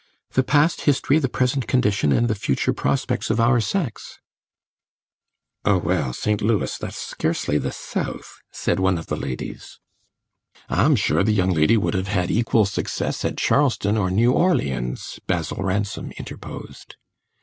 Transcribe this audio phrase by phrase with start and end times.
[0.31, 4.17] "The past history, the present condition, and the future prospects of our sex."
[5.63, 6.41] "Oh, well, St.
[6.41, 9.79] Louis that's scarcely the South," said one of the ladies.
[10.67, 15.19] "I'm sure the young lady would have had equal success at Charleston or New Orleans,"
[15.27, 16.95] Basil Ransom interposed.